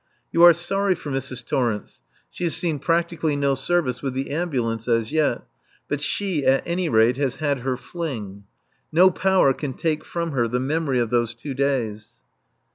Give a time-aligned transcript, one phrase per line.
[0.31, 1.45] You are sorry for Mrs.
[1.45, 2.01] Torrence
[2.31, 5.43] (she has seen practically no service with the ambulance as yet),
[5.87, 8.45] but she, at any rate, has had her fling.
[8.91, 12.13] No power can take from her the memory of those two days.